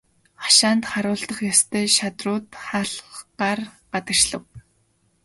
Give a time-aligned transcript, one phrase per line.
[0.43, 3.59] Хашаанд харуулдах ёстой шадрууд хаалгаар
[3.91, 4.43] гадагшлав.